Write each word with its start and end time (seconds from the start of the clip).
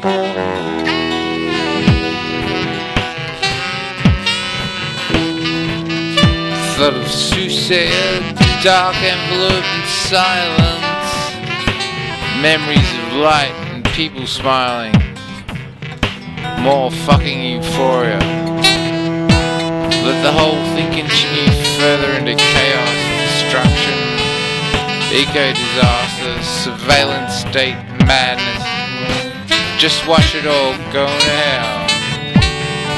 Thought 0.00 0.16
of 6.80 7.06
soothsayer, 7.06 8.20
dark 8.62 8.96
envelope 8.96 9.62
and 9.62 9.88
silence. 10.08 11.36
Memories 12.40 12.90
of 12.94 13.12
light 13.16 13.52
and 13.68 13.84
people 13.90 14.26
smiling. 14.26 14.94
More 16.62 16.90
fucking 16.90 17.42
euphoria. 17.42 18.20
Let 20.02 20.22
the 20.22 20.32
whole 20.32 20.64
thing 20.74 20.90
continue 20.94 21.52
further 21.78 22.12
into 22.12 22.34
chaos, 22.36 22.88
and 22.88 23.20
destruction, 23.28 23.98
eco 25.12 25.52
disaster, 25.52 26.42
surveillance 26.42 27.34
state 27.34 27.76
madness. 28.06 28.80
Just 29.80 30.06
watch 30.06 30.34
it 30.34 30.46
all 30.46 30.76
go 30.92 31.06
to 31.06 31.24
hell. 31.24 31.86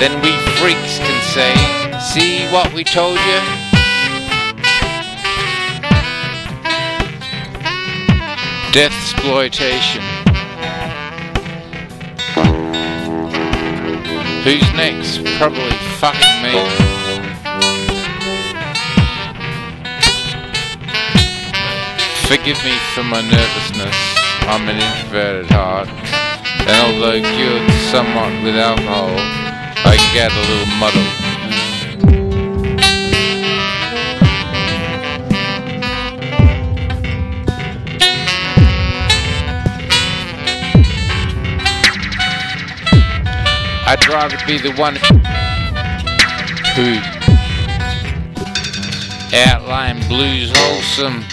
Then 0.00 0.20
we 0.20 0.32
freaks 0.58 0.98
can 0.98 1.22
say, 1.22 1.54
see 2.00 2.44
what 2.52 2.72
we 2.74 2.82
told 2.82 3.14
you? 3.14 3.38
Death 8.72 8.92
exploitation. 8.92 10.02
Who's 14.42 14.74
next? 14.74 15.22
Probably 15.38 15.70
fucking 16.00 16.42
me. 16.42 16.50
Forgive 22.26 22.64
me 22.64 22.76
for 22.92 23.04
my 23.04 23.20
nervousness. 23.20 23.94
I'm 24.48 24.68
an 24.68 24.78
introverted 24.78 25.48
heart. 25.52 26.21
And 26.64 26.76
although 26.86 27.20
cured 27.20 27.70
somewhat 27.90 28.32
with 28.44 28.56
alcohol, 28.56 29.10
I 29.84 29.96
get 30.14 30.30
a 30.30 30.40
little 30.48 30.66
muddled. 30.78 31.22
I'd 43.84 44.08
rather 44.08 44.38
be 44.46 44.56
the 44.58 44.72
one 44.80 44.96
who 46.76 46.98
outline 49.34 49.98
blues 50.08 50.50
wholesome 50.54 51.24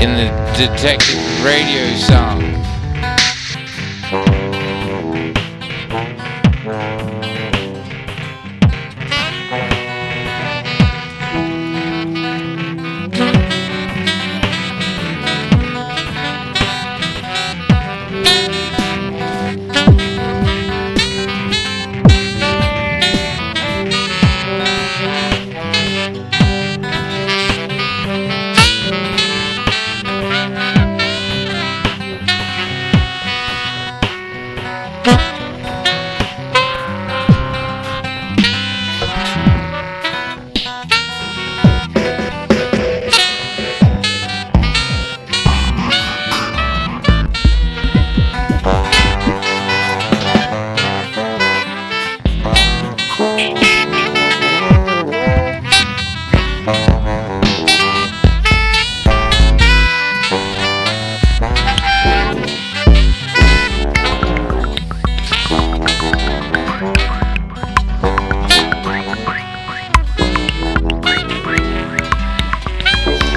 in 0.00 0.16
the 0.16 0.28
detective 0.56 1.44
radio 1.44 1.94
song. 1.96 2.51
Thank 4.12 4.56
you. 4.56 4.61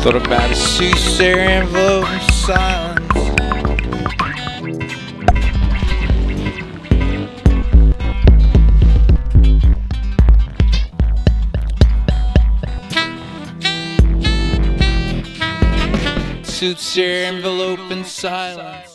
Thought 0.05 0.23
about 0.27 0.51
a 0.51 0.55
envelope 1.39 2.05
in 2.11 2.29
silence. 2.29 3.01
Soothsayer 16.47 17.25
envelope 17.25 17.79
in 17.89 18.05
silence. 18.05 18.94